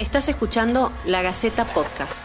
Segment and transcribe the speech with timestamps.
[0.00, 2.20] Estás escuchando La Gaceta Podcast.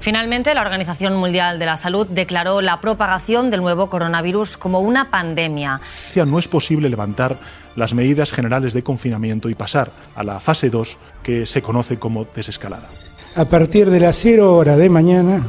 [0.00, 5.08] Finalmente, la Organización Mundial de la Salud declaró la propagación del nuevo coronavirus como una
[5.08, 5.80] pandemia.
[6.26, 7.38] No es posible levantar
[7.76, 12.24] las medidas generales de confinamiento y pasar a la fase 2 que se conoce como
[12.24, 12.88] desescalada.
[13.36, 15.44] A partir de las 0 hora de mañana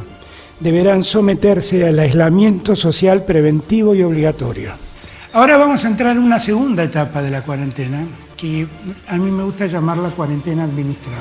[0.60, 4.85] deberán someterse al aislamiento social preventivo y obligatorio.
[5.36, 8.06] Ahora vamos a entrar en una segunda etapa de la cuarentena,
[8.38, 8.66] que
[9.06, 11.20] a mí me gusta llamarla cuarentena administrada.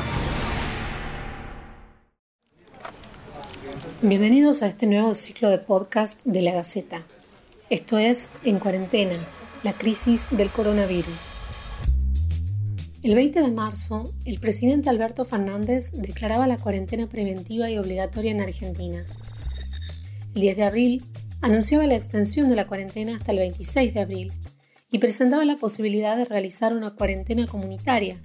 [4.01, 7.01] Bienvenidos a este nuevo ciclo de podcast de la Gaceta.
[7.69, 9.17] Esto es En Cuarentena,
[9.63, 11.19] la crisis del coronavirus.
[13.03, 18.39] El 20 de marzo, el presidente Alberto Fernández declaraba la cuarentena preventiva y obligatoria en
[18.39, 19.05] Argentina.
[20.35, 21.03] El 10 de abril,
[21.45, 24.33] anunciaba la extensión de la cuarentena hasta el 26 de abril
[24.89, 28.19] y presentaba la posibilidad de realizar una cuarentena comunitaria,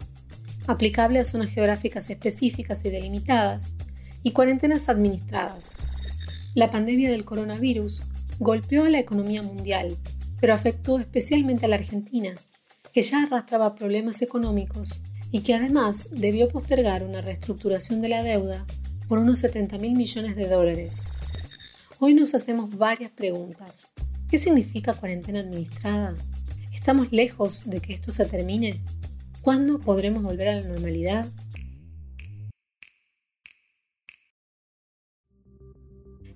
[0.66, 3.74] aplicable a zonas geográficas específicas y delimitadas,
[4.23, 5.74] y cuarentenas administradas.
[6.54, 8.04] La pandemia del coronavirus
[8.38, 9.95] golpeó a la economía mundial,
[10.40, 12.34] pero afectó especialmente a la Argentina,
[12.95, 18.65] que ya arrastraba problemas económicos y que además debió postergar una reestructuración de la deuda
[19.09, 21.02] por unos 70 mil millones de dólares.
[22.02, 23.93] Hoy nos hacemos varias preguntas.
[24.30, 26.16] ¿Qué significa cuarentena administrada?
[26.73, 28.80] ¿Estamos lejos de que esto se termine?
[29.43, 31.28] ¿Cuándo podremos volver a la normalidad?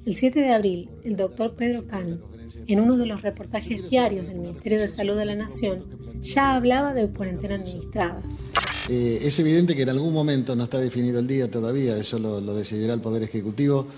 [0.05, 2.19] El 7 de abril, el doctor Pedro Cano,
[2.67, 6.93] en uno de los reportajes diarios del Ministerio de Salud de la Nación, ya hablaba
[6.93, 8.21] de cuarentena administrada.
[8.91, 12.55] Eh, es evidente que en algún momento, no está definido el día todavía, eso lo
[12.55, 13.89] decidirá el Poder Ejecutivo,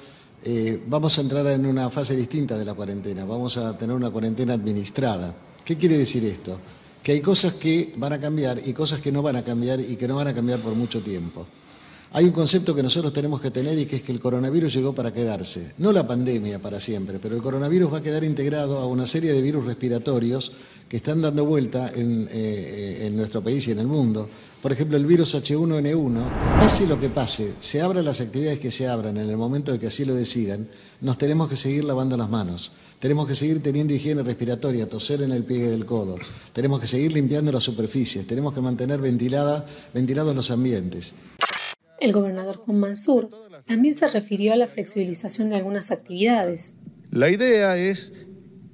[0.45, 4.11] eh, vamos a entrar en una fase distinta de la cuarentena, vamos a tener una
[4.11, 5.35] cuarentena administrada.
[5.65, 6.59] ¿Qué quiere decir esto?
[7.03, 9.97] Que hay cosas que van a cambiar y cosas que no van a cambiar y
[9.97, 11.47] que no van a cambiar por mucho tiempo.
[12.13, 14.95] Hay un concepto que nosotros tenemos que tener y que es que el coronavirus llegó
[14.95, 15.73] para quedarse.
[15.79, 19.33] No la pandemia para siempre, pero el coronavirus va a quedar integrado a una serie
[19.33, 20.53] de virus respiratorios
[20.89, 24.29] que están dando vuelta en, eh, nuestro país y en el mundo.
[24.63, 28.89] Por ejemplo, el virus H1N1, pase lo que pase, se abran las actividades que se
[28.89, 30.69] abran en el momento de que así lo decidan,
[31.01, 32.73] nos tenemos que seguir lavando las manos.
[32.99, 36.17] Tenemos que seguir teniendo higiene respiratoria, toser en el pie del codo.
[36.53, 38.27] Tenemos que seguir limpiando las superficies.
[38.27, 41.15] Tenemos que mantener ventilada, ventilados los ambientes.
[42.01, 43.31] El gobernador Juan Mansur
[43.67, 46.73] también se refirió a la flexibilización de algunas actividades.
[47.11, 48.13] La idea es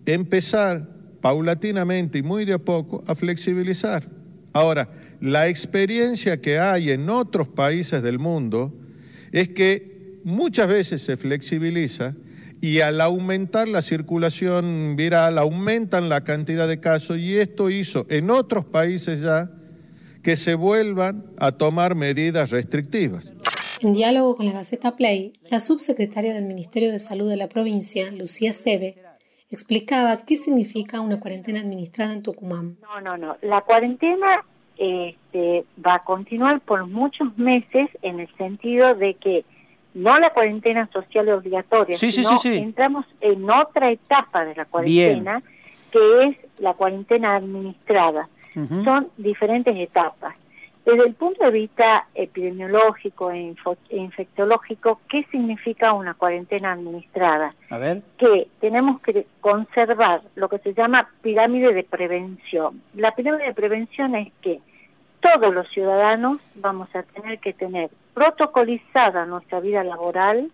[0.06, 4.06] empezar paulatinamente y muy de a poco a flexibilizar.
[4.52, 4.90] Ahora,
[5.20, 8.74] la experiencia que hay en otros países del mundo
[9.30, 12.14] es que muchas veces se flexibiliza
[12.60, 18.30] y al aumentar la circulación viral aumentan la cantidad de casos y esto hizo en
[18.30, 19.50] otros países ya
[20.22, 23.32] que se vuelvan a tomar medidas restrictivas.
[23.80, 28.12] En diálogo con la Gaceta Play, la subsecretaria del Ministerio de Salud de la provincia,
[28.12, 28.96] Lucía Sebe,
[29.54, 32.76] explicaba qué significa una cuarentena administrada en Tucumán.
[32.82, 33.36] No, no, no.
[33.42, 34.44] La cuarentena
[34.76, 39.44] este, va a continuar por muchos meses en el sentido de que
[39.94, 45.42] no la cuarentena social obligatoria, sino entramos en otra etapa de la cuarentena,
[45.90, 48.28] que es la cuarentena administrada.
[48.54, 50.36] Son diferentes etapas.
[50.84, 53.54] Desde el punto de vista epidemiológico e,
[53.90, 57.54] infectológico, ¿qué significa una cuarentena administrada?
[57.70, 58.02] A ver.
[58.18, 62.82] Que tenemos que conservar lo que se llama pirámide de prevención.
[62.94, 64.60] La pirámide de prevención es que
[65.20, 70.50] todos los ciudadanos vamos a tener que tener protocolizada nuestra vida laboral,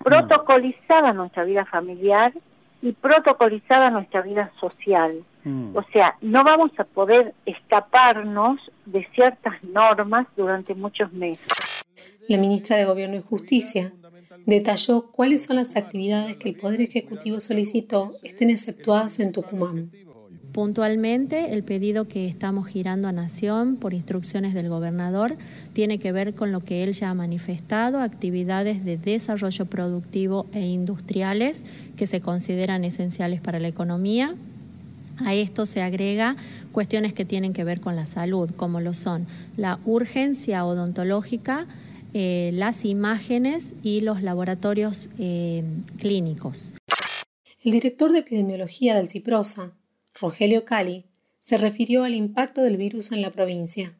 [0.00, 0.02] mm.
[0.02, 2.32] protocolizada nuestra vida familiar
[2.82, 5.24] y protocolizada nuestra vida social.
[5.44, 5.76] Mm.
[5.76, 11.46] O sea, no vamos a poder escaparnos de ciertas normas durante muchos meses.
[12.28, 13.92] La ministra de Gobierno y Justicia
[14.46, 19.90] detalló cuáles son las actividades que el Poder Ejecutivo solicitó estén exceptuadas en Tucumán.
[20.52, 25.36] Puntualmente, el pedido que estamos girando a Nación por instrucciones del gobernador
[25.72, 30.60] tiene que ver con lo que él ya ha manifestado, actividades de desarrollo productivo e
[30.60, 31.64] industriales
[31.96, 34.36] que se consideran esenciales para la economía.
[35.24, 36.36] A esto se agrega
[36.72, 39.26] cuestiones que tienen que ver con la salud, como lo son
[39.56, 41.66] la urgencia odontológica,
[42.14, 45.64] eh, las imágenes y los laboratorios eh,
[45.98, 46.74] clínicos.
[47.64, 49.72] El director de epidemiología del CIPROSA,
[50.20, 51.06] Rogelio Cali,
[51.40, 53.96] se refirió al impacto del virus en la provincia.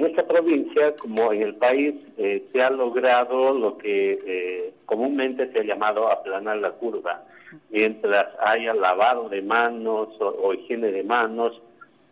[0.00, 5.58] Nuestra provincia, como en el país, eh, se ha logrado lo que eh, comúnmente se
[5.58, 7.24] ha llamado aplanar la curva.
[7.70, 11.60] Mientras haya lavado de manos o, higiene de manos,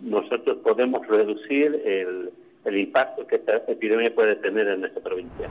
[0.00, 2.32] nosotros podemos reducir el,
[2.76, 5.48] impacto que esta epidemia puede tener en nuestra provincia.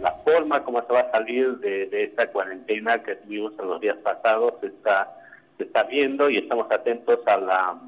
[0.00, 3.96] La forma como se va a salir de, esta cuarentena que tuvimos en los días
[3.98, 5.16] pasados está,
[5.56, 7.78] se está viendo y estamos atentos a la,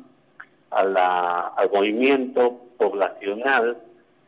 [0.70, 3.78] a la, al movimiento poblacional.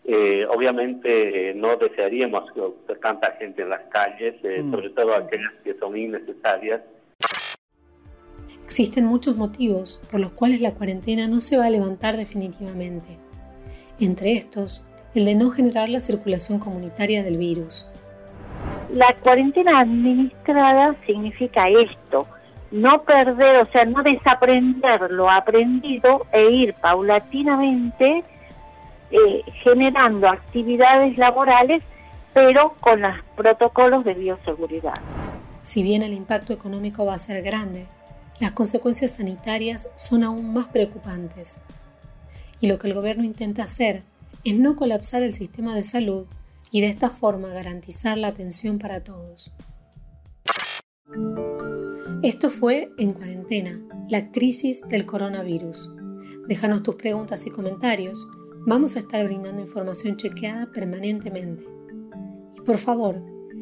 [0.05, 4.71] Eh, obviamente eh, no desearíamos que tanta gente en las calles, eh, mm.
[4.73, 6.81] sobre todo aquellas que son innecesarias,
[8.73, 13.19] Existen muchos motivos por los cuales la cuarentena no se va a levantar definitivamente.
[14.01, 17.87] Entre estos, el de no generar la circulación comunitaria del virus.
[18.95, 22.27] La cuarentena administrada significa esto,
[22.73, 28.25] no perder, o sea, no desaprender lo aprendido e ir paulatinamente
[29.11, 31.83] eh, generando actividades laborales,
[32.33, 34.95] pero con los protocolos de bioseguridad.
[35.61, 37.87] Si bien el impacto económico va a ser grande,
[38.41, 41.61] las consecuencias sanitarias son aún más preocupantes.
[42.61, 44.03] Y lo que el gobierno intenta hacer
[44.45, 46.27] es no colapsar el sistema de salud
[46.71, 49.53] y de esta forma garantizar la atención para todos.
[52.23, 55.93] Esto fue En Cuarentena, la crisis del coronavirus.
[56.47, 58.29] Déjanos tus preguntas y comentarios.
[58.65, 61.67] Vamos a estar brindando información chequeada permanentemente.
[62.57, 63.21] Y por favor,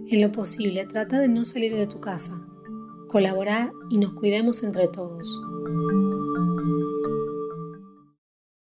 [0.08, 2.38] en lo posible, trata de no salir de tu casa
[3.10, 5.40] colaborar y nos cuidemos entre todos.